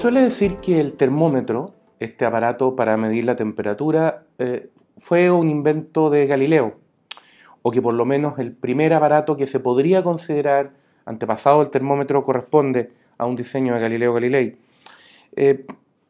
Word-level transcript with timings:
suele 0.00 0.22
decir 0.22 0.56
que 0.62 0.80
el 0.80 0.94
termómetro, 0.94 1.74
este 1.98 2.24
aparato 2.24 2.74
para 2.74 2.96
medir 2.96 3.26
la 3.26 3.36
temperatura, 3.36 4.24
eh, 4.38 4.70
fue 4.96 5.30
un 5.30 5.50
invento 5.50 6.08
de 6.08 6.26
Galileo, 6.26 6.78
o 7.60 7.70
que 7.70 7.82
por 7.82 7.92
lo 7.92 8.06
menos 8.06 8.38
el 8.38 8.52
primer 8.52 8.94
aparato 8.94 9.36
que 9.36 9.46
se 9.46 9.60
podría 9.60 10.02
considerar 10.02 10.72
antepasado 11.04 11.58
del 11.58 11.68
termómetro 11.68 12.22
corresponde 12.22 12.92
a 13.18 13.26
un 13.26 13.36
diseño 13.36 13.74
de 13.74 13.80
Galileo 13.80 14.14
Galilei. 14.14 14.56
Eh, 15.36 15.66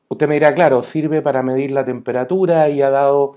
usted 0.08 0.28
me 0.28 0.34
dirá, 0.34 0.54
claro, 0.54 0.84
sirve 0.84 1.20
para 1.20 1.42
medir 1.42 1.72
la 1.72 1.84
temperatura 1.84 2.68
y 2.68 2.82
ha 2.82 2.90
dado 2.90 3.32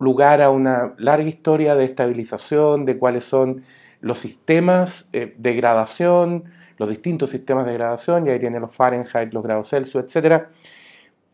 lugar 0.00 0.42
a 0.42 0.50
una 0.50 0.94
larga 0.98 1.28
historia 1.28 1.76
de 1.76 1.84
estabilización, 1.84 2.86
de 2.86 2.98
cuáles 2.98 3.22
son 3.22 3.62
los 4.00 4.18
sistemas 4.18 5.08
eh, 5.12 5.34
de 5.38 5.54
gradación, 5.54 6.44
los 6.78 6.88
distintos 6.88 7.30
sistemas 7.30 7.66
de 7.66 7.74
gradación, 7.74 8.26
y 8.26 8.30
ahí 8.30 8.38
tiene 8.38 8.60
los 8.60 8.74
Fahrenheit, 8.74 9.32
los 9.32 9.42
grados 9.42 9.68
Celsius, 9.68 10.04
etc. 10.14 10.44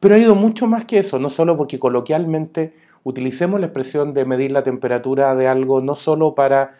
Pero 0.01 0.15
ha 0.15 0.19
ido 0.19 0.35
mucho 0.35 0.67
más 0.67 0.85
que 0.85 0.99
eso, 0.99 1.19
no 1.19 1.31
solo 1.31 1.57
porque 1.57 1.79
coloquialmente 1.79 2.75
utilicemos 3.05 3.61
la 3.61 3.67
expresión 3.67 4.15
de 4.15 4.25
medir 4.25 4.53
la 4.53 4.63
temperatura 4.63 5.35
de 5.35 5.49
algo 5.49 5.81
no 5.81 5.95
solo 5.95 6.35
para 6.35 6.73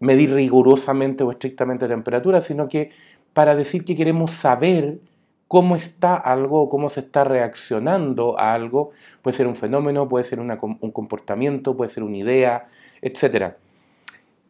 medir 0.00 0.32
rigurosamente 0.32 1.24
o 1.24 1.30
estrictamente 1.30 1.88
temperatura, 1.88 2.40
sino 2.40 2.68
que 2.68 2.90
para 3.32 3.54
decir 3.54 3.84
que 3.84 3.96
queremos 3.96 4.30
saber 4.32 5.00
cómo 5.48 5.74
está 5.76 6.14
algo, 6.14 6.68
cómo 6.68 6.90
se 6.90 7.00
está 7.00 7.24
reaccionando 7.24 8.38
a 8.38 8.52
algo. 8.52 8.90
Puede 9.22 9.36
ser 9.36 9.46
un 9.46 9.56
fenómeno, 9.56 10.08
puede 10.08 10.24
ser 10.24 10.40
un 10.40 10.92
comportamiento, 10.92 11.76
puede 11.76 11.88
ser 11.88 12.02
una 12.02 12.18
idea, 12.18 12.66
etc. 13.00 13.54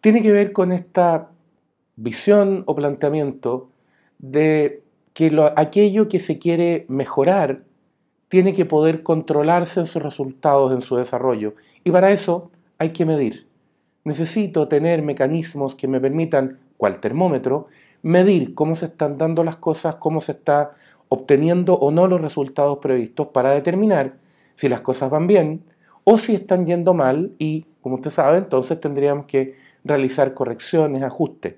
Tiene 0.01 0.23
que 0.23 0.33
ver 0.33 0.53
con 0.53 0.73
esta 0.73 1.31
visión 1.97 2.63
o 2.67 2.75
planteamiento 2.75 3.71
de 4.19 4.83
que 5.13 5.37
aquello 5.57 6.09
que 6.09 6.21
se 6.21 6.39
quiere 6.39 6.87
mejorar 6.89 7.65
tiene 8.29 8.53
que 8.53 8.67
poder 8.67 9.03
controlarse 9.03 9.81
en 9.81 9.87
sus 9.87 10.03
resultados, 10.03 10.73
en 10.73 10.83
su 10.83 10.97
desarrollo. 10.97 11.55
Y 11.83 11.91
para 11.91 12.11
eso 12.13 12.51
hay 12.79 12.91
que 12.91 13.05
medir. 13.05 13.49
Necesito 14.05 14.69
tener 14.69 15.03
mecanismos 15.03 15.75
que 15.75 15.89
me 15.89 16.01
permitan, 16.01 16.61
cual 16.77 17.01
termómetro, 17.01 17.67
medir 18.03 18.55
cómo 18.55 18.77
se 18.77 18.87
están 18.87 19.19
dando 19.19 19.43
las 19.43 19.57
cosas, 19.57 19.97
cómo 19.97 20.21
se 20.21 20.33
está 20.33 20.71
obteniendo 21.09 21.75
o 21.75 21.91
no 21.91 22.07
los 22.07 22.21
resultados 22.21 22.79
previstos 22.79 23.29
para 23.29 23.51
determinar 23.51 24.19
si 24.55 24.69
las 24.69 24.83
cosas 24.83 25.11
van 25.11 25.27
bien 25.27 25.65
o 26.05 26.19
si 26.19 26.35
están 26.35 26.67
yendo 26.67 26.95
mal 26.95 27.35
y, 27.39 27.67
como 27.81 27.97
usted 27.97 28.11
sabe, 28.11 28.39
entonces 28.39 28.81
tendríamos 28.81 29.27
que 29.27 29.55
realizar 29.89 30.35
correcciones, 30.35 31.03
ajustes. 31.03 31.55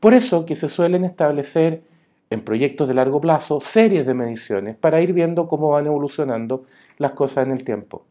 Por 0.00 0.14
eso 0.14 0.46
que 0.46 0.56
se 0.56 0.68
suelen 0.68 1.04
establecer 1.04 1.82
en 2.30 2.40
proyectos 2.42 2.88
de 2.88 2.94
largo 2.94 3.20
plazo 3.20 3.60
series 3.60 4.06
de 4.06 4.14
mediciones 4.14 4.76
para 4.76 5.00
ir 5.00 5.12
viendo 5.12 5.48
cómo 5.48 5.70
van 5.70 5.86
evolucionando 5.86 6.64
las 6.98 7.12
cosas 7.12 7.46
en 7.46 7.52
el 7.52 7.64
tiempo. 7.64 8.04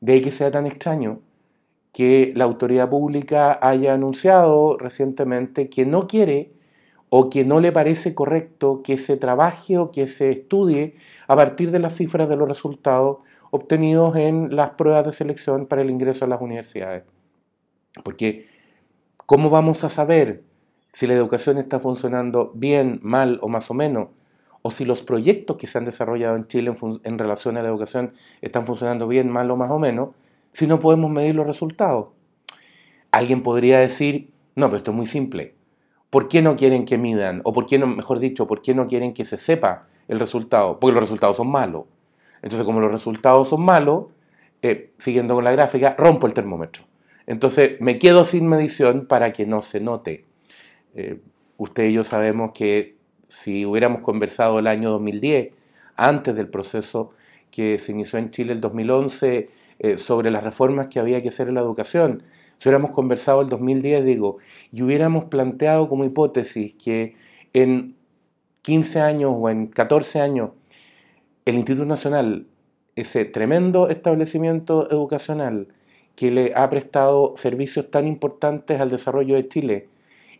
De 0.00 0.14
ahí 0.14 0.20
que 0.20 0.30
sea 0.30 0.50
tan 0.50 0.66
extraño 0.66 1.20
que 1.92 2.32
la 2.36 2.44
autoridad 2.44 2.90
pública 2.90 3.58
haya 3.62 3.94
anunciado 3.94 4.76
recientemente 4.76 5.70
que 5.70 5.86
no 5.86 6.06
quiere 6.06 6.52
o 7.08 7.30
que 7.30 7.44
no 7.44 7.60
le 7.60 7.72
parece 7.72 8.14
correcto 8.14 8.82
que 8.82 8.98
se 8.98 9.16
trabaje 9.16 9.78
o 9.78 9.90
que 9.92 10.06
se 10.06 10.30
estudie 10.30 10.94
a 11.28 11.36
partir 11.36 11.70
de 11.70 11.78
las 11.78 11.94
cifras 11.94 12.28
de 12.28 12.36
los 12.36 12.48
resultados 12.48 13.18
obtenidos 13.50 14.16
en 14.16 14.54
las 14.54 14.70
pruebas 14.70 15.06
de 15.06 15.12
selección 15.12 15.66
para 15.66 15.82
el 15.82 15.90
ingreso 15.90 16.24
a 16.24 16.28
las 16.28 16.40
universidades. 16.40 17.04
Porque, 18.04 18.46
¿cómo 19.26 19.50
vamos 19.50 19.82
a 19.82 19.88
saber 19.88 20.44
si 20.92 21.06
la 21.06 21.14
educación 21.14 21.58
está 21.58 21.80
funcionando 21.80 22.52
bien, 22.54 23.00
mal 23.02 23.38
o 23.42 23.48
más 23.48 23.70
o 23.70 23.74
menos? 23.74 24.08
O 24.62 24.70
si 24.70 24.84
los 24.84 25.02
proyectos 25.02 25.56
que 25.56 25.66
se 25.66 25.78
han 25.78 25.84
desarrollado 25.84 26.36
en 26.36 26.46
Chile 26.46 26.74
en, 27.04 27.18
relación 27.18 27.56
a 27.56 27.62
la 27.62 27.68
educación 27.68 28.12
están 28.40 28.64
funcionando 28.64 29.06
bien, 29.06 29.28
mal 29.28 29.50
o 29.50 29.56
más 29.56 29.70
o 29.70 29.78
menos, 29.78 30.10
si 30.52 30.66
no 30.66 30.80
podemos 30.80 31.10
medir 31.10 31.34
los 31.34 31.46
resultados. 31.46 32.10
Alguien 33.10 33.42
podría 33.42 33.78
decir, 33.78 34.32
no, 34.54 34.66
pero 34.66 34.78
esto 34.78 34.92
es 34.92 34.96
muy 34.96 35.06
simple. 35.06 35.54
¿Por 36.10 36.28
qué 36.28 36.40
no 36.40 36.56
quieren 36.56 36.84
que 36.84 36.98
midan? 36.98 37.42
O 37.44 37.52
por 37.52 37.66
qué 37.66 37.78
mejor 37.78 38.20
dicho, 38.20 38.46
¿por 38.46 38.62
qué 38.62 38.74
no 38.74 38.86
quieren 38.88 39.12
que 39.12 39.24
se 39.24 39.36
sepa 39.36 39.86
el 40.08 40.18
resultado? 40.18 40.80
Porque 40.80 40.94
los 40.94 41.04
resultados 41.04 41.36
son 41.36 41.48
malos. 41.48 41.84
Entonces, 42.42 42.64
como 42.64 42.80
los 42.80 42.92
resultados 42.92 43.48
son 43.48 43.62
malos, 43.62 44.06
eh, 44.62 44.94
siguiendo 44.98 45.34
con 45.34 45.44
la 45.44 45.52
gráfica, 45.52 45.94
rompo 45.98 46.26
el 46.26 46.34
termómetro. 46.34 46.84
Entonces, 47.26 47.80
me 47.80 47.98
quedo 47.98 48.24
sin 48.24 48.46
medición 48.46 49.06
para 49.06 49.32
que 49.32 49.46
no 49.46 49.62
se 49.62 49.80
note. 49.80 50.24
Eh, 50.94 51.20
usted 51.56 51.84
y 51.84 51.92
yo 51.92 52.04
sabemos 52.04 52.52
que 52.52 52.96
si 53.28 53.66
hubiéramos 53.66 54.00
conversado 54.00 54.58
el 54.58 54.66
año 54.66 54.90
2010, 54.90 55.52
antes 55.96 56.34
del 56.34 56.48
proceso 56.48 57.10
que 57.50 57.78
se 57.78 57.92
inició 57.92 58.18
en 58.18 58.30
Chile 58.30 58.52
el 58.52 58.60
2011, 58.60 59.48
eh, 59.78 59.98
sobre 59.98 60.30
las 60.30 60.44
reformas 60.44 60.88
que 60.88 60.98
había 61.00 61.20
que 61.22 61.28
hacer 61.28 61.48
en 61.48 61.54
la 61.54 61.60
educación, 61.60 62.22
si 62.58 62.68
hubiéramos 62.68 62.92
conversado 62.92 63.42
el 63.42 63.48
2010, 63.48 64.04
digo, 64.04 64.38
y 64.72 64.82
hubiéramos 64.82 65.24
planteado 65.24 65.88
como 65.88 66.04
hipótesis 66.04 66.74
que 66.76 67.14
en 67.52 67.96
15 68.62 69.00
años 69.00 69.32
o 69.34 69.50
en 69.50 69.66
14 69.66 70.20
años 70.20 70.50
el 71.44 71.56
Instituto 71.56 71.86
Nacional, 71.86 72.46
ese 72.96 73.24
tremendo 73.24 73.88
establecimiento 73.88 74.90
educacional 74.90 75.68
que 76.16 76.30
le 76.30 76.52
ha 76.56 76.68
prestado 76.68 77.34
servicios 77.36 77.90
tan 77.90 78.06
importantes 78.06 78.80
al 78.80 78.90
desarrollo 78.90 79.36
de 79.36 79.46
Chile, 79.46 79.88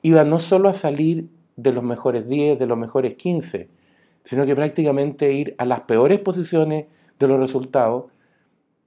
iba 0.03 0.25
no 0.25 0.41
solo 0.41 0.69
a 0.69 0.73
salir 0.73 1.29
de 1.57 1.73
los 1.73 1.85
mejores 1.85 2.27
10, 2.27 2.59
de 2.59 2.67
los 2.67 2.79
mejores 2.79 3.15
15, 3.15 3.69
sino 4.25 4.47
que 4.47 4.57
prácticamente 4.57 5.33
ir 5.33 5.55
a 5.59 5.67
las 5.67 5.83
peores 5.83 6.19
posiciones 6.19 6.87
de 7.19 7.29
los 7.29 7.39
resultados, 7.39 8.07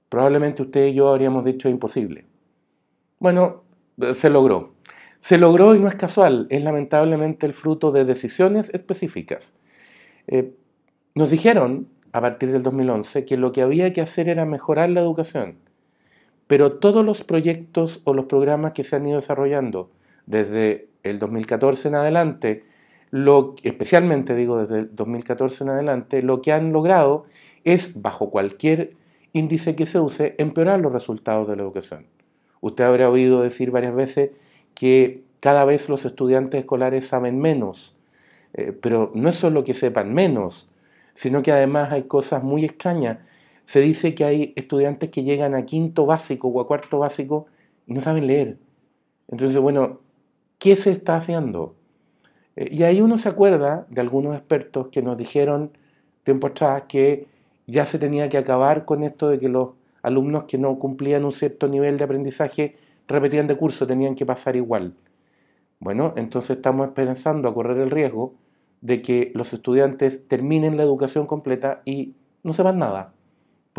probablemente 0.09 0.63
usted 0.63 0.87
y 0.87 0.95
yo 0.95 1.09
habríamos 1.09 1.45
dicho 1.45 1.69
imposible. 1.69 2.25
Bueno, 3.19 3.63
se 4.13 4.29
logró. 4.29 4.73
Se 5.19 5.37
logró 5.37 5.75
y 5.75 5.79
no 5.79 5.87
es 5.87 5.95
casual, 5.95 6.47
es 6.49 6.63
lamentablemente 6.63 7.45
el 7.45 7.53
fruto 7.53 7.91
de 7.91 8.05
decisiones 8.05 8.69
específicas. 8.73 9.53
Eh, 10.27 10.55
nos 11.13 11.29
dijeron, 11.29 11.89
a 12.13 12.21
partir 12.21 12.51
del 12.51 12.63
2011, 12.63 13.25
que 13.25 13.37
lo 13.37 13.51
que 13.51 13.61
había 13.61 13.93
que 13.93 14.01
hacer 14.01 14.29
era 14.29 14.45
mejorar 14.45 14.89
la 14.89 15.01
educación, 15.01 15.57
pero 16.49 16.79
todos 16.79 17.05
los 17.05 17.23
proyectos 17.23 18.01
o 18.05 18.15
los 18.15 18.25
programas 18.25 18.73
que 18.73 18.83
se 18.83 18.95
han 18.95 19.05
ido 19.05 19.17
desarrollando 19.17 19.91
desde 20.25 20.89
el 21.03 21.19
2014 21.19 21.89
en 21.89 21.93
adelante, 21.93 22.63
lo, 23.11 23.53
especialmente 23.61 24.33
digo 24.33 24.57
desde 24.57 24.79
el 24.79 24.95
2014 24.95 25.63
en 25.63 25.69
adelante, 25.69 26.23
lo 26.23 26.41
que 26.41 26.51
han 26.51 26.73
logrado 26.73 27.25
es, 27.65 28.01
bajo 28.01 28.31
cualquier 28.31 28.95
índice 29.31 29.75
que 29.75 29.85
se 29.85 29.99
use, 29.99 30.33
empeorar 30.39 30.79
los 30.79 30.91
resultados 30.91 31.47
de 31.47 31.55
la 31.55 31.61
educación. 31.61 32.07
Usted 32.61 32.83
habrá 32.83 33.11
oído 33.11 33.43
decir 33.43 33.69
varias 33.69 33.93
veces 33.93 34.31
que 34.73 35.21
cada 35.41 35.65
vez 35.65 35.87
los 35.87 36.03
estudiantes 36.03 36.61
escolares 36.61 37.05
saben 37.05 37.37
menos, 37.37 37.93
eh, 38.55 38.71
pero 38.71 39.11
no 39.13 39.29
es 39.29 39.35
solo 39.35 39.63
que 39.63 39.75
sepan 39.75 40.15
menos, 40.15 40.67
sino 41.13 41.43
que 41.43 41.51
además 41.51 41.91
hay 41.91 42.05
cosas 42.05 42.41
muy 42.41 42.65
extrañas. 42.65 43.19
Se 43.69 43.81
dice 43.81 44.15
que 44.15 44.25
hay 44.25 44.53
estudiantes 44.55 45.11
que 45.11 45.21
llegan 45.21 45.53
a 45.53 45.63
quinto 45.63 46.07
básico 46.07 46.47
o 46.47 46.59
a 46.59 46.65
cuarto 46.65 46.97
básico 46.97 47.45
y 47.85 47.93
no 47.93 48.01
saben 48.01 48.25
leer. 48.25 48.57
Entonces, 49.27 49.61
bueno, 49.61 49.99
¿qué 50.57 50.75
se 50.75 50.89
está 50.89 51.17
haciendo? 51.17 51.75
Eh, 52.55 52.69
y 52.71 52.81
ahí 52.81 52.99
uno 52.99 53.19
se 53.19 53.29
acuerda 53.29 53.85
de 53.91 54.01
algunos 54.01 54.35
expertos 54.35 54.87
que 54.87 55.03
nos 55.03 55.17
dijeron 55.17 55.77
tiempo 56.23 56.47
atrás 56.47 56.85
que 56.89 57.27
ya 57.67 57.85
se 57.85 57.99
tenía 57.99 58.27
que 58.27 58.39
acabar 58.39 58.85
con 58.85 59.03
esto 59.03 59.29
de 59.29 59.37
que 59.37 59.49
los 59.49 59.73
alumnos 60.01 60.45
que 60.45 60.57
no 60.57 60.79
cumplían 60.79 61.23
un 61.23 61.31
cierto 61.33 61.67
nivel 61.67 61.99
de 61.99 62.05
aprendizaje 62.05 62.75
repetían 63.07 63.45
de 63.45 63.55
curso, 63.55 63.85
tenían 63.85 64.15
que 64.15 64.25
pasar 64.25 64.55
igual. 64.55 64.95
Bueno, 65.79 66.15
entonces 66.15 66.57
estamos 66.57 66.87
esperanzando 66.87 67.47
a 67.47 67.53
correr 67.53 67.77
el 67.77 67.91
riesgo 67.91 68.33
de 68.81 69.03
que 69.03 69.31
los 69.35 69.53
estudiantes 69.53 70.27
terminen 70.27 70.75
la 70.75 70.81
educación 70.81 71.27
completa 71.27 71.83
y 71.85 72.15
no 72.41 72.53
sepan 72.53 72.79
nada, 72.79 73.13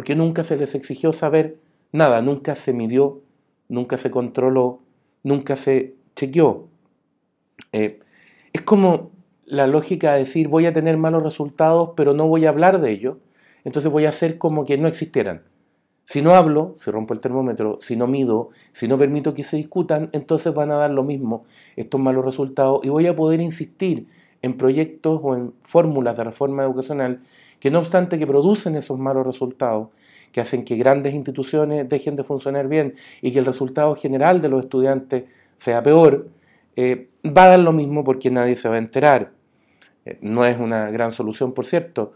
porque 0.00 0.16
nunca 0.16 0.44
se 0.44 0.56
les 0.56 0.74
exigió 0.74 1.12
saber 1.12 1.58
nada, 1.92 2.22
nunca 2.22 2.54
se 2.54 2.72
midió, 2.72 3.20
nunca 3.68 3.98
se 3.98 4.10
controló, 4.10 4.80
nunca 5.22 5.56
se 5.56 5.94
chequeó. 6.16 6.68
Eh, 7.72 8.00
es 8.54 8.62
como 8.62 9.10
la 9.44 9.66
lógica 9.66 10.14
de 10.14 10.20
decir 10.20 10.48
voy 10.48 10.64
a 10.64 10.72
tener 10.72 10.96
malos 10.96 11.22
resultados, 11.22 11.90
pero 11.98 12.14
no 12.14 12.26
voy 12.28 12.46
a 12.46 12.48
hablar 12.48 12.80
de 12.80 12.90
ello, 12.90 13.18
entonces 13.64 13.92
voy 13.92 14.06
a 14.06 14.08
hacer 14.08 14.38
como 14.38 14.64
que 14.64 14.78
no 14.78 14.88
existieran. 14.88 15.42
Si 16.04 16.22
no 16.22 16.34
hablo, 16.34 16.76
si 16.78 16.90
rompo 16.90 17.12
el 17.12 17.20
termómetro, 17.20 17.78
si 17.82 17.94
no 17.94 18.06
mido, 18.06 18.48
si 18.72 18.88
no 18.88 18.96
permito 18.96 19.34
que 19.34 19.44
se 19.44 19.58
discutan, 19.58 20.08
entonces 20.14 20.54
van 20.54 20.70
a 20.70 20.76
dar 20.76 20.92
lo 20.92 21.04
mismo 21.04 21.44
estos 21.76 22.00
malos 22.00 22.24
resultados 22.24 22.80
y 22.84 22.88
voy 22.88 23.06
a 23.06 23.14
poder 23.14 23.42
insistir 23.42 24.06
en 24.42 24.56
proyectos 24.56 25.20
o 25.22 25.34
en 25.34 25.52
fórmulas 25.60 26.16
de 26.16 26.24
reforma 26.24 26.62
educacional 26.64 27.20
que 27.58 27.70
no 27.70 27.78
obstante 27.78 28.18
que 28.18 28.26
producen 28.26 28.74
esos 28.74 28.98
malos 28.98 29.26
resultados, 29.26 29.88
que 30.32 30.40
hacen 30.40 30.64
que 30.64 30.76
grandes 30.76 31.14
instituciones 31.14 31.88
dejen 31.88 32.16
de 32.16 32.24
funcionar 32.24 32.68
bien 32.68 32.94
y 33.20 33.32
que 33.32 33.38
el 33.38 33.46
resultado 33.46 33.94
general 33.94 34.40
de 34.40 34.48
los 34.48 34.64
estudiantes 34.64 35.24
sea 35.56 35.82
peor, 35.82 36.28
eh, 36.76 37.08
va 37.26 37.44
a 37.44 37.48
dar 37.48 37.58
lo 37.60 37.72
mismo 37.72 38.02
porque 38.02 38.30
nadie 38.30 38.56
se 38.56 38.68
va 38.68 38.76
a 38.76 38.78
enterar. 38.78 39.32
Eh, 40.06 40.18
no 40.22 40.46
es 40.46 40.58
una 40.58 40.90
gran 40.90 41.12
solución, 41.12 41.52
por 41.52 41.66
cierto, 41.66 42.12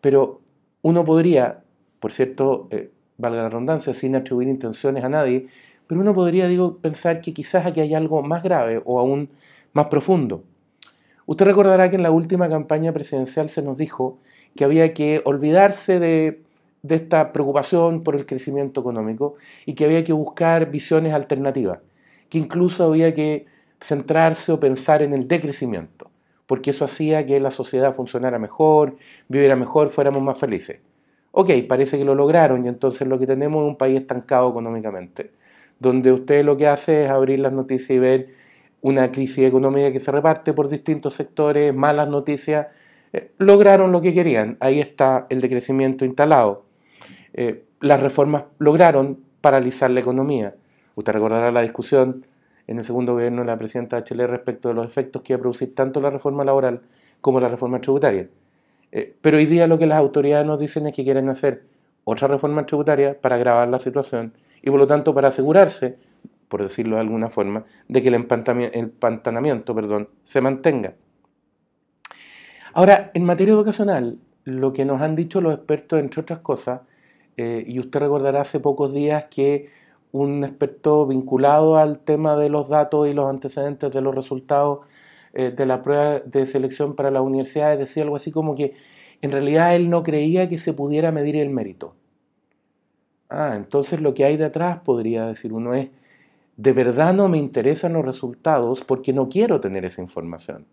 pero 0.00 0.40
uno 0.82 1.04
podría, 1.04 1.62
por 2.00 2.10
cierto, 2.10 2.66
eh, 2.72 2.90
valga 3.18 3.42
la 3.42 3.48
redundancia, 3.48 3.94
sin 3.94 4.16
atribuir 4.16 4.48
intenciones 4.48 5.04
a 5.04 5.08
nadie, 5.08 5.46
pero 5.86 6.00
uno 6.00 6.14
podría, 6.14 6.48
digo, 6.48 6.78
pensar 6.78 7.20
que 7.20 7.32
quizás 7.32 7.66
aquí 7.66 7.80
hay 7.80 7.94
algo 7.94 8.22
más 8.22 8.42
grave 8.42 8.82
o 8.84 8.98
aún 8.98 9.30
más 9.72 9.86
profundo. 9.86 10.44
Usted 11.30 11.46
recordará 11.46 11.88
que 11.88 11.94
en 11.94 12.02
la 12.02 12.10
última 12.10 12.48
campaña 12.48 12.92
presidencial 12.92 13.48
se 13.48 13.62
nos 13.62 13.78
dijo 13.78 14.18
que 14.56 14.64
había 14.64 14.92
que 14.92 15.22
olvidarse 15.24 16.00
de, 16.00 16.42
esta 16.88 17.30
preocupación 17.30 18.02
por 18.02 18.16
el 18.16 18.26
crecimiento 18.26 18.80
económico 18.80 19.36
y 19.64 19.74
que 19.74 19.84
había 19.84 20.02
que 20.02 20.12
buscar 20.12 20.72
visiones 20.72 21.14
alternativas, 21.14 21.78
que 22.28 22.38
incluso 22.38 22.82
había 22.82 23.14
que 23.14 23.46
centrarse 23.80 24.50
o 24.50 24.58
pensar 24.58 25.02
en 25.02 25.12
el 25.12 25.28
decrecimiento, 25.28 26.10
porque 26.46 26.70
eso 26.70 26.84
hacía 26.84 27.24
que 27.24 27.38
la 27.38 27.52
sociedad 27.52 27.94
funcionara 27.94 28.40
mejor, 28.40 28.96
viviera 29.28 29.54
mejor, 29.54 29.90
fuéramos 29.90 30.22
más 30.22 30.36
felices. 30.36 30.80
Ok, 31.30 31.52
parece 31.68 31.96
que 31.96 32.04
lo 32.04 32.16
lograron 32.16 32.64
y 32.64 32.68
entonces 32.68 33.06
lo 33.06 33.20
que 33.20 33.28
tenemos 33.28 33.62
es 33.62 33.68
un 33.68 33.76
país 33.76 34.00
estancado 34.00 34.50
económicamente, 34.50 35.30
donde 35.78 36.10
usted 36.10 36.44
lo 36.44 36.56
que 36.56 36.66
hace 36.66 37.04
es 37.04 37.10
abrir 37.12 37.38
las 37.38 37.52
noticias 37.52 37.90
y 37.90 38.00
ver 38.00 38.26
una 38.82 39.12
crisis 39.12 39.44
económica 39.44 39.92
que 39.92 40.00
se 40.00 40.10
reparte 40.10 40.52
por 40.52 40.68
distintos 40.68 41.14
sectores, 41.14 41.74
malas 41.74 42.08
noticias, 42.08 42.68
eh, 43.12 43.32
lograron 43.38 43.92
lo 43.92 44.00
que 44.00 44.14
querían. 44.14 44.56
Ahí 44.60 44.80
está 44.80 45.26
el 45.28 45.40
decrecimiento 45.40 46.04
instalado. 46.04 46.64
Eh, 47.34 47.64
las 47.80 48.00
reformas 48.00 48.44
lograron 48.58 49.20
paralizar 49.40 49.90
la 49.90 50.00
economía. 50.00 50.54
Usted 50.94 51.12
recordará 51.12 51.50
la 51.52 51.62
discusión 51.62 52.26
en 52.66 52.78
el 52.78 52.84
segundo 52.84 53.14
gobierno 53.14 53.42
de 53.42 53.46
la 53.46 53.56
presidenta 53.56 53.96
de 53.96 54.04
Chile 54.04 54.26
respecto 54.26 54.68
de 54.68 54.74
los 54.74 54.86
efectos 54.86 55.22
que 55.22 55.32
iba 55.32 55.38
a 55.38 55.40
producir 55.40 55.74
tanto 55.74 56.00
la 56.00 56.10
reforma 56.10 56.44
laboral 56.44 56.82
como 57.20 57.40
la 57.40 57.48
reforma 57.48 57.80
tributaria. 57.80 58.28
Eh, 58.92 59.16
pero 59.20 59.38
hoy 59.38 59.46
día 59.46 59.66
lo 59.66 59.78
que 59.78 59.86
las 59.86 59.98
autoridades 59.98 60.46
nos 60.46 60.60
dicen 60.60 60.86
es 60.86 60.94
que 60.94 61.04
quieren 61.04 61.28
hacer 61.28 61.64
otra 62.04 62.28
reforma 62.28 62.66
tributaria 62.66 63.20
para 63.20 63.36
agravar 63.36 63.68
la 63.68 63.78
situación 63.78 64.34
y 64.62 64.70
por 64.70 64.78
lo 64.78 64.86
tanto 64.86 65.14
para 65.14 65.28
asegurarse 65.28 65.96
por 66.50 66.62
decirlo 66.62 66.96
de 66.96 67.02
alguna 67.02 67.30
forma, 67.30 67.64
de 67.88 68.02
que 68.02 68.08
el 68.08 68.14
empantanamiento 68.14 69.74
perdón, 69.74 70.08
se 70.24 70.40
mantenga. 70.40 70.96
Ahora, 72.74 73.12
en 73.14 73.24
materia 73.24 73.54
educacional, 73.54 74.18
lo 74.44 74.72
que 74.72 74.84
nos 74.84 75.00
han 75.00 75.14
dicho 75.14 75.40
los 75.40 75.54
expertos, 75.54 76.00
entre 76.00 76.20
otras 76.20 76.40
cosas, 76.40 76.80
eh, 77.36 77.64
y 77.66 77.78
usted 77.78 78.00
recordará 78.00 78.40
hace 78.40 78.58
pocos 78.58 78.92
días 78.92 79.26
que 79.30 79.68
un 80.12 80.42
experto 80.42 81.06
vinculado 81.06 81.78
al 81.78 82.00
tema 82.00 82.36
de 82.36 82.48
los 82.48 82.68
datos 82.68 83.08
y 83.08 83.12
los 83.12 83.30
antecedentes 83.30 83.92
de 83.92 84.00
los 84.00 84.12
resultados 84.12 84.80
eh, 85.32 85.52
de 85.56 85.66
la 85.66 85.82
prueba 85.82 86.18
de 86.18 86.46
selección 86.46 86.96
para 86.96 87.12
las 87.12 87.22
universidades 87.22 87.78
decía 87.78 88.02
algo 88.02 88.16
así 88.16 88.32
como 88.32 88.56
que 88.56 88.74
en 89.22 89.30
realidad 89.30 89.76
él 89.76 89.88
no 89.88 90.02
creía 90.02 90.48
que 90.48 90.58
se 90.58 90.72
pudiera 90.72 91.12
medir 91.12 91.36
el 91.36 91.50
mérito. 91.50 91.94
Ah, 93.28 93.54
entonces 93.54 94.00
lo 94.00 94.14
que 94.14 94.24
hay 94.24 94.36
detrás, 94.36 94.80
podría 94.80 95.26
decir 95.26 95.52
uno, 95.52 95.74
es 95.74 95.90
de 96.60 96.74
verdad 96.74 97.14
no 97.14 97.30
me 97.30 97.38
interesan 97.38 97.94
los 97.94 98.04
resultados 98.04 98.84
porque 98.84 99.14
no 99.14 99.30
quiero 99.30 99.62
tener 99.62 99.86
esa 99.86 100.02
información. 100.02 100.66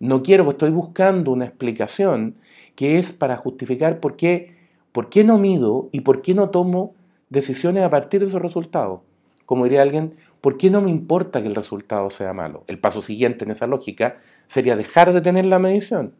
No 0.00 0.22
quiero, 0.22 0.44
pues 0.44 0.54
estoy 0.54 0.70
buscando 0.70 1.32
una 1.32 1.44
explicación 1.44 2.36
que 2.74 2.98
es 2.98 3.12
para 3.12 3.36
justificar 3.36 4.00
por 4.00 4.16
qué, 4.16 4.56
por 4.90 5.10
qué 5.10 5.24
no 5.24 5.36
mido 5.36 5.90
y 5.92 6.00
por 6.00 6.22
qué 6.22 6.32
no 6.32 6.48
tomo 6.48 6.94
decisiones 7.28 7.84
a 7.84 7.90
partir 7.90 8.22
de 8.22 8.28
esos 8.28 8.40
resultados. 8.40 9.00
Como 9.44 9.64
diría 9.64 9.82
alguien, 9.82 10.14
¿por 10.40 10.56
qué 10.56 10.70
no 10.70 10.80
me 10.80 10.90
importa 10.90 11.42
que 11.42 11.48
el 11.48 11.54
resultado 11.54 12.08
sea 12.08 12.32
malo? 12.32 12.64
El 12.66 12.78
paso 12.78 13.02
siguiente 13.02 13.44
en 13.44 13.50
esa 13.50 13.66
lógica 13.66 14.16
sería 14.46 14.76
dejar 14.76 15.12
de 15.12 15.20
tener 15.20 15.44
la 15.44 15.58
medición. 15.58 16.14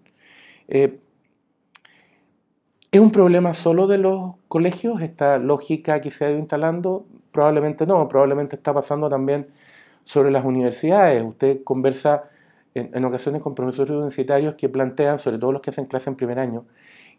Eh, 0.69 0.99
¿Es 2.91 3.01
un 3.03 3.11
problema 3.11 3.53
solo 3.53 3.87
de 3.87 3.99
los 3.99 4.37
colegios 4.49 5.03
esta 5.03 5.37
lógica 5.37 6.01
que 6.01 6.11
se 6.11 6.25
ha 6.25 6.31
ido 6.31 6.39
instalando? 6.39 7.05
Probablemente 7.33 7.87
no, 7.87 8.09
probablemente 8.09 8.57
está 8.57 8.73
pasando 8.73 9.11
también 9.11 9.49
sobre 10.05 10.31
las 10.31 10.47
universidades. 10.47 11.23
Usted 11.23 11.63
conversa 11.65 12.31
en, 12.75 13.05
ocasiones 13.05 13.43
con 13.43 13.55
profesores 13.55 13.91
universitarios 13.91 14.55
que 14.55 14.71
plantean, 14.71 15.19
sobre 15.19 15.39
todo 15.39 15.53
los 15.53 15.61
que 15.61 15.69
hacen 15.69 15.85
clase 15.85 16.09
en 16.09 16.17
primer 16.17 16.39
año, 16.39 16.65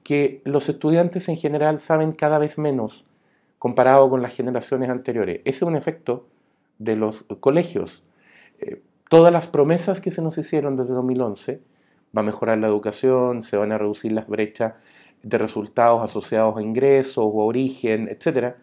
que 0.01 0.41
los 0.43 0.69
estudiantes 0.69 1.29
en 1.29 1.37
general 1.37 1.77
saben 1.77 2.13
cada 2.13 2.39
vez 2.39 2.57
menos 2.57 3.05
comparado 3.59 4.09
con 4.09 4.23
las 4.23 4.35
generaciones 4.35 4.89
anteriores. 4.89 5.41
Ese 5.45 5.57
es 5.57 5.61
un 5.61 5.75
efecto 5.75 6.25
de 6.79 6.95
los 6.95 7.25
colegios. 7.41 8.01
Eh, 8.59 8.81
todas 9.07 9.31
las 9.31 9.45
promesas 9.45 10.01
que 10.01 10.09
se 10.09 10.23
nos 10.23 10.35
hicieron 10.39 10.75
desde 10.77 10.93
2011, 10.93 11.61
va 12.15 12.21
a 12.21 12.23
mejorar 12.23 12.57
la 12.57 12.67
educación, 12.67 13.43
se 13.43 13.57
van 13.57 13.71
a 13.71 13.77
reducir 13.77 14.11
las 14.11 14.27
brechas 14.27 14.73
de 15.23 15.37
resultados 15.37 16.03
asociados 16.03 16.57
a 16.57 16.61
ingresos 16.61 17.25
o 17.25 17.45
origen, 17.45 18.07
etcétera, 18.09 18.57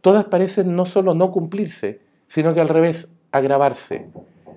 todas 0.00 0.24
parecen 0.26 0.76
no 0.76 0.86
solo 0.86 1.14
no 1.14 1.30
cumplirse, 1.30 2.00
sino 2.26 2.54
que 2.54 2.60
al 2.60 2.68
revés, 2.68 3.10
agravarse. 3.30 4.10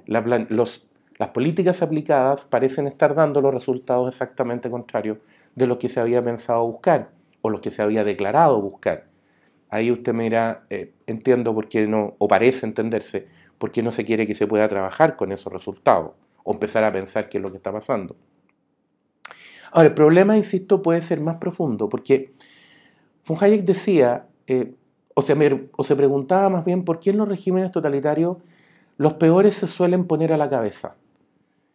las 0.06 1.30
políticas 1.34 1.81
aplicadas 1.81 2.46
parecen 2.46 2.88
estar 2.88 3.16
dando 3.16 3.42
los 3.42 3.54
resultados 3.54 4.07
exactamente 4.07 4.69
contrarios 4.69 5.18
de 5.56 5.68
lo 5.68 5.80
que 5.80 5.90
se 5.90 6.00
había 6.00 6.22
pensado 6.22 6.66
buscar 6.66 7.12
o 7.42 7.50
lo 7.50 7.62
que 7.62 7.72
se 7.72 7.81
había 7.81 8.04
declarado 8.04 8.62
buscar. 8.62 9.06
Ahí 9.69 9.92
usted 9.92 10.13
me 10.13 10.24
dirá, 10.24 10.66
eh, 10.69 10.94
entiendo 11.08 11.54
por 11.54 11.68
qué 11.68 11.88
no, 11.88 12.16
o 12.18 12.28
parece 12.28 12.66
entenderse, 12.66 13.28
por 13.58 13.72
qué 13.72 13.81
no 13.81 13.92
se 13.92 14.06
quiere 14.06 14.28
que 14.28 14.36
se 14.36 14.48
pueda 14.48 14.68
trabajar 14.68 15.16
con 15.16 15.31
esos 15.31 15.51
resultados 15.51 16.12
o 16.44 16.54
empezar 16.54 16.84
a 16.84 16.92
pensar 16.92 17.30
qué 17.30 17.38
es 17.38 17.42
lo 17.42 17.51
que 17.51 17.58
está 17.58 17.72
pasando. 17.72 18.16
Ahora, 19.75 19.89
el 19.89 19.94
problema, 19.94 20.38
insisto, 20.38 20.81
puede 20.81 21.01
ser 21.01 21.19
más 21.19 21.36
profundo, 21.36 21.89
porque 21.89 22.33
von 23.27 23.38
Hayek 23.42 23.66
decía, 23.66 24.25
eh, 24.48 24.74
o, 25.13 25.22
se, 25.22 25.95
preguntaba 25.98 26.48
más 26.50 26.63
bien 26.63 26.86
por 26.86 27.01
qué 27.01 27.10
en 27.10 27.18
los 27.18 27.27
regímenes 27.27 27.74
totalitarios 27.74 28.38
los 28.95 29.16
peores 29.16 29.54
se 29.56 29.68
suelen 29.68 30.06
poner 30.06 30.31
a 30.31 30.38
la 30.38 30.50
cabeza. 30.50 30.95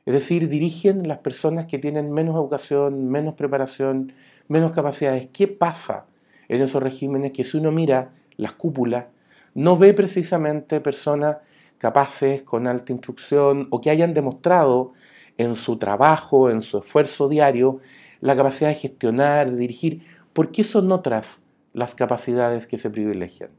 Es 0.06 0.14
decir, 0.14 0.48
dirigen 0.48 1.06
las 1.08 1.18
personas 1.18 1.66
que 1.66 1.78
tienen 1.78 2.10
menos 2.10 2.36
educación, 2.36 3.10
menos 3.10 3.34
preparación, 3.34 4.14
menos 4.48 4.72
capacidades. 4.72 5.28
¿Qué 5.30 5.46
pasa 5.46 6.06
en 6.48 6.62
esos 6.62 6.82
regímenes 6.82 7.32
que 7.32 7.44
si 7.44 7.58
uno 7.58 7.70
mira 7.70 8.14
las 8.38 8.54
cúpulas, 8.54 9.08
no 9.52 9.76
ve 9.76 9.92
precisamente 9.92 10.80
personas 10.80 11.36
capaces, 11.76 12.44
con 12.44 12.66
alta 12.66 12.92
instrucción, 12.92 13.68
o 13.68 13.82
que 13.82 13.90
hayan 13.90 14.14
demostrado 14.14 14.92
en 15.40 15.56
su 15.56 15.78
trabajo, 15.78 16.50
en 16.50 16.62
su 16.62 16.78
esfuerzo 16.78 17.28
diario, 17.28 17.78
la 18.20 18.36
capacidad 18.36 18.68
de 18.68 18.74
gestionar, 18.74 19.56
dirigir? 19.56 20.02
¿Por 20.34 20.52
qué 20.52 20.64
son 20.64 20.92
otras 20.92 21.44
las 21.72 21.94
capacidades 21.94 22.66
que 22.66 22.76
se 22.76 22.90
privilegian? 22.90 23.50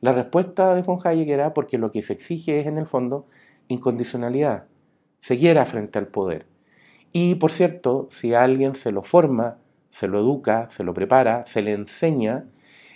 La 0.00 0.12
respuesta 0.12 0.74
de 0.74 0.82
von 0.82 0.98
Hayek 1.02 1.28
era 1.28 1.54
porque 1.54 1.78
lo 1.78 1.90
que 1.90 2.02
se 2.02 2.12
exige 2.12 2.60
es, 2.60 2.66
en 2.66 2.76
el 2.76 2.86
fondo, 2.86 3.26
incondicionalidad, 3.68 4.66
ceguera 5.20 5.64
frente 5.64 5.98
al 5.98 6.08
poder. 6.08 6.46
Y, 7.12 7.36
por 7.36 7.50
cierto, 7.50 8.08
si 8.10 8.34
alguien 8.34 8.74
se 8.74 8.92
lo 8.92 9.02
forma, 9.02 9.56
se 9.88 10.08
lo 10.08 10.18
educa, 10.18 10.68
se 10.68 10.84
lo 10.84 10.92
prepara, 10.92 11.46
se 11.46 11.62
le 11.62 11.72
enseña, 11.72 12.44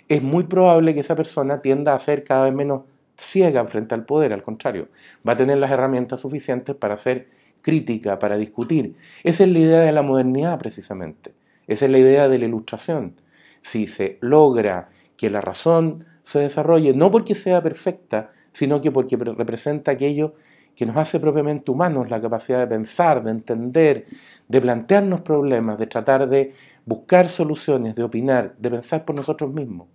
es 0.09 0.21
muy 0.21 0.43
probable 0.43 0.93
que 0.93 0.99
esa 0.99 1.15
persona 1.15 1.61
tienda 1.61 1.95
a 1.95 1.99
ser 1.99 2.23
cada 2.23 2.45
vez 2.45 2.53
menos 2.53 2.83
ciega 3.17 3.65
frente 3.65 3.95
al 3.95 4.05
poder, 4.05 4.31
al 4.31 4.43
contrario, 4.43 4.89
va 5.27 5.33
a 5.33 5.37
tener 5.37 5.57
las 5.57 5.71
herramientas 5.71 6.19
suficientes 6.19 6.75
para 6.75 6.97
ser 6.97 7.27
crítica, 7.67 8.17
para 8.17 8.37
discutir. 8.37 8.95
Esa 9.25 9.43
es 9.43 9.49
la 9.49 9.59
idea 9.59 9.81
de 9.81 9.91
la 9.91 10.01
modernidad 10.01 10.57
precisamente. 10.57 11.33
Esa 11.67 11.83
es 11.83 11.91
la 11.91 11.97
idea 11.97 12.29
de 12.29 12.39
la 12.39 12.45
ilustración. 12.45 13.19
Si 13.59 13.87
se 13.87 14.19
logra 14.21 14.87
que 15.17 15.29
la 15.29 15.41
razón 15.41 16.05
se 16.23 16.39
desarrolle, 16.39 16.93
no 16.93 17.11
porque 17.11 17.35
sea 17.35 17.61
perfecta, 17.61 18.29
sino 18.53 18.79
que 18.79 18.89
porque 18.89 19.17
representa 19.17 19.91
aquello 19.91 20.35
que 20.77 20.85
nos 20.85 20.95
hace 20.95 21.19
propiamente 21.19 21.69
humanos, 21.69 22.09
la 22.09 22.21
capacidad 22.21 22.59
de 22.59 22.67
pensar, 22.67 23.21
de 23.21 23.31
entender, 23.31 24.05
de 24.47 24.61
plantearnos 24.61 25.19
problemas, 25.19 25.77
de 25.77 25.87
tratar 25.87 26.29
de 26.29 26.53
buscar 26.85 27.27
soluciones, 27.27 27.95
de 27.95 28.03
opinar, 28.03 28.55
de 28.59 28.71
pensar 28.71 29.03
por 29.03 29.17
nosotros 29.17 29.51
mismos. 29.51 29.89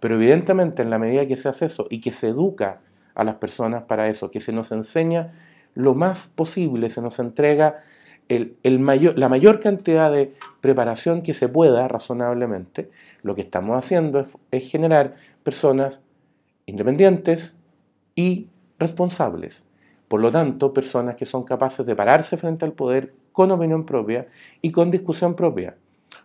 Pero 0.00 0.16
evidentemente 0.16 0.82
en 0.82 0.90
la 0.90 0.98
medida 0.98 1.24
que 1.28 1.36
se 1.36 1.48
hace 1.48 1.66
eso 1.66 1.86
y 1.88 2.00
que 2.00 2.10
se 2.10 2.30
educa 2.30 2.80
a 3.14 3.22
las 3.22 3.36
personas 3.36 3.84
para 3.84 4.08
eso, 4.08 4.32
que 4.32 4.40
se 4.40 4.50
nos 4.50 4.72
enseña 4.72 5.30
lo 5.74 5.94
más 5.94 6.28
posible, 6.28 6.90
se 6.90 7.02
nos 7.02 7.18
entrega 7.18 7.76
la 8.62 9.28
mayor 9.28 9.60
cantidad 9.60 10.10
de 10.10 10.34
preparación 10.60 11.22
que 11.22 11.34
se 11.34 11.48
pueda 11.48 11.88
razonablemente, 11.88 12.90
lo 13.22 13.34
que 13.34 13.42
estamos 13.42 13.76
haciendo 13.76 14.24
es, 14.50 14.70
generar 14.70 15.14
personas 15.42 16.02
independientes 16.66 17.56
y 18.14 18.48
responsables. 18.78 19.64
Por 20.08 20.20
lo 20.20 20.30
tanto, 20.30 20.72
personas 20.72 21.16
que 21.16 21.26
son 21.26 21.44
capaces 21.44 21.86
de 21.86 21.96
pararse 21.96 22.36
frente 22.36 22.64
al 22.64 22.72
poder 22.72 23.14
con 23.32 23.50
opinión 23.50 23.84
propia 23.84 24.26
y 24.60 24.70
con 24.70 24.90
discusión 24.90 25.34
propia. 25.34 25.76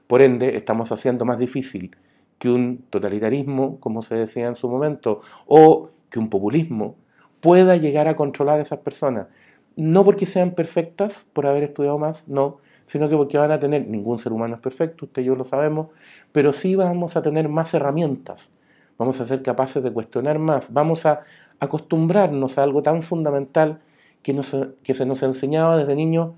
Por 0.07 0.21
ende, 0.21 0.55
estamos 0.55 0.91
haciendo 0.91 1.25
más 1.25 1.37
difícil 1.37 1.95
que 2.37 2.49
un 2.49 2.85
totalitarismo, 2.89 3.79
como 3.79 4.01
se 4.01 4.15
decía 4.15 4.47
en 4.47 4.55
su 4.55 4.69
momento, 4.69 5.19
o 5.45 5.89
que 6.09 6.19
un 6.19 6.29
populismo 6.29 6.95
pueda 7.41 7.75
llegar 7.75 8.07
a 8.07 8.15
controlar 8.15 8.59
a 8.59 8.63
esas 8.63 8.79
personas. 8.79 9.27
no 9.75 10.03
porque 10.03 10.25
sean 10.25 10.51
perfectas 10.55 11.27
por 11.33 11.45
haber 11.45 11.63
estudiado 11.63 11.99
más, 11.99 12.27
no, 12.27 12.57
sino 12.85 13.09
que 13.09 13.15
porque 13.15 13.37
van 13.37 13.51
a 13.51 13.59
tener, 13.59 13.87
ningún 13.87 14.17
ser 14.17 14.33
humano 14.33 14.55
es 14.55 14.61
perfecto, 14.61 15.05
usted 15.05 15.21
y 15.21 15.25
yo 15.25 15.35
lo 15.35 15.43
sabemos, 15.43 15.89
pero 16.31 16.51
sí 16.51 16.75
vamos 16.75 17.15
a 17.15 17.21
tener 17.21 17.47
más 17.47 17.73
herramientas, 17.75 18.51
vamos 18.97 19.21
a 19.21 19.25
ser 19.25 19.43
capaces 19.43 19.83
de 19.83 19.93
cuestionar 19.93 20.39
más, 20.39 20.73
vamos 20.73 21.05
a 21.05 21.19
acostumbrarnos 21.59 22.57
a 22.57 22.63
algo 22.63 22.81
tan 22.81 23.03
fundamental 23.03 23.79
que, 24.23 24.35
que 24.83 24.93
se 24.95 25.05
nos 25.05 25.21
enseñaba 25.21 25.77
desde 25.77 25.95
niños, 25.95 26.31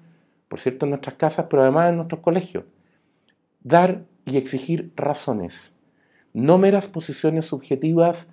por 0.50 0.60
cierto, 0.60 0.86
en 0.86 0.89
nuestras 0.91 1.15
casas, 1.15 1.46
pero 1.50 1.62
además 1.62 1.91
en 1.91 1.98
nuestros 1.98 2.22
colegios. 2.22 2.65
Dar 3.63 4.06
y 4.25 4.36
exigir 4.38 4.91
razones, 4.98 5.77
no 6.34 6.58
meras 6.58 6.88
posiciones 6.88 7.46
subjetivas 7.46 8.32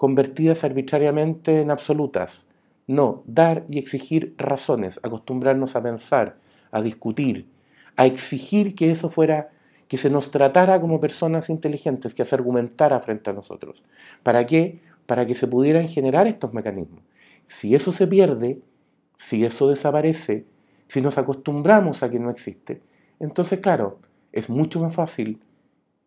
convertidas 0.00 0.64
arbitrariamente 0.64 1.60
en 1.60 1.70
absolutas. 1.70 2.48
No, 2.86 3.22
dar 3.26 3.66
y 3.68 3.78
exigir 3.78 4.34
razones, 4.38 4.98
acostumbrarnos 5.02 5.76
a 5.76 5.82
pensar, 5.82 6.38
a 6.70 6.80
discutir, 6.80 7.50
a 7.96 8.06
exigir 8.06 8.74
que 8.74 8.90
eso 8.90 9.10
fuera, 9.10 9.50
que 9.88 9.98
se 9.98 10.08
nos 10.08 10.30
tratara 10.30 10.80
como 10.80 11.02
personas 11.02 11.50
inteligentes, 11.50 12.14
que 12.14 12.24
se 12.24 12.34
argumentara 12.34 12.98
frente 13.00 13.28
a 13.28 13.34
nosotros. 13.34 13.84
¿Para 14.22 14.46
qué? 14.46 14.80
Para 15.04 15.26
que 15.26 15.34
se 15.34 15.46
pudieran 15.46 15.86
generar 15.86 16.26
estos 16.26 16.54
mecanismos. 16.54 17.02
Si 17.44 17.74
eso 17.74 17.92
se 17.92 18.06
pierde, 18.06 18.62
si 19.16 19.44
eso 19.44 19.68
desaparece, 19.68 20.46
si 20.86 21.02
nos 21.02 21.18
acostumbramos 21.18 22.02
a 22.02 22.08
que 22.08 22.18
no 22.18 22.30
existe, 22.30 22.80
entonces 23.18 23.60
claro, 23.60 23.98
es 24.32 24.48
mucho 24.48 24.80
más 24.80 24.94
fácil 24.94 25.42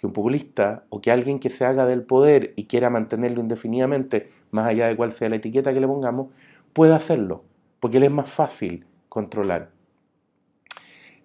que 0.03 0.07
un 0.07 0.13
populista 0.13 0.83
o 0.89 1.00
que 1.00 1.12
alguien 1.12 1.39
que 1.39 1.50
se 1.50 1.63
haga 1.63 1.86
del 1.86 2.03
poder 2.03 2.51
y 2.57 2.65
quiera 2.65 2.89
mantenerlo 2.89 3.39
indefinidamente, 3.39 4.27
más 4.51 4.67
allá 4.67 4.88
de 4.88 4.98
cuál 4.98 5.12
sea 5.12 5.29
la 5.29 5.38
etiqueta 5.38 5.74
que 5.74 5.79
le 5.79 5.88
pongamos, 5.88 6.27
pueda 6.74 6.98
hacerlo, 6.98 7.45
porque 7.79 7.98
él 7.98 8.03
es 8.03 8.12
más 8.12 8.29
fácil 8.29 8.86
controlar. 9.07 9.69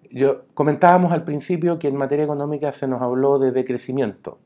Yo, 0.09 0.45
comentábamos 0.53 1.11
al 1.11 1.25
principio 1.25 1.77
que 1.77 1.89
en 1.89 1.97
materia 1.97 2.23
económica 2.23 2.71
se 2.71 2.87
nos 2.87 3.01
habló 3.01 3.37
de 3.37 3.51
decrecimiento. 3.51 4.39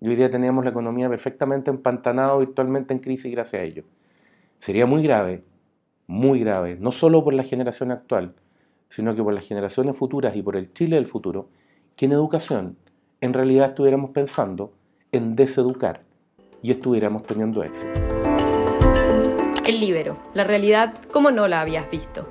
Y 0.00 0.08
hoy 0.08 0.16
día 0.16 0.30
teníamos 0.30 0.64
la 0.64 0.70
economía 0.70 1.10
perfectamente 1.10 1.70
empantanada, 1.70 2.38
virtualmente 2.38 2.94
en 2.94 3.00
crisis 3.00 3.30
gracias 3.30 3.60
a 3.60 3.64
ello. 3.66 3.84
Sería 4.58 4.86
muy 4.86 5.02
grave, 5.02 5.44
muy 6.06 6.40
grave, 6.40 6.78
no 6.80 6.90
solo 6.90 7.22
por 7.22 7.34
la 7.34 7.44
generación 7.44 7.90
actual, 7.90 8.34
sino 8.88 9.14
que 9.14 9.22
por 9.22 9.34
las 9.34 9.46
generaciones 9.46 9.94
futuras 9.94 10.34
y 10.36 10.42
por 10.42 10.56
el 10.56 10.72
Chile 10.72 10.96
del 10.96 11.06
futuro, 11.06 11.50
que 11.96 12.06
en 12.06 12.12
educación 12.12 12.78
en 13.20 13.34
realidad 13.34 13.70
estuviéramos 13.70 14.10
pensando 14.10 14.72
en 15.10 15.34
deseducar 15.34 16.02
y 16.62 16.70
estuviéramos 16.70 17.24
teniendo 17.24 17.62
éxito. 17.62 18.00
El 19.66 19.80
libero, 19.80 20.16
la 20.34 20.44
realidad 20.44 20.94
como 21.12 21.30
no 21.30 21.48
la 21.48 21.60
habías 21.60 21.90
visto. 21.90 22.22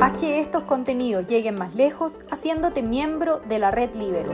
Haz 0.00 0.18
que 0.18 0.40
estos 0.40 0.62
contenidos 0.62 1.26
lleguen 1.26 1.56
más 1.56 1.74
lejos 1.74 2.22
haciéndote 2.30 2.82
miembro 2.82 3.40
de 3.40 3.58
la 3.58 3.70
red 3.70 3.94
Libero. 3.94 4.32